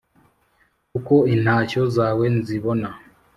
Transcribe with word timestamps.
Kuko 0.91 1.15
intashyo 1.35 1.81
zawe 1.95 2.25
nzibona 2.37 2.89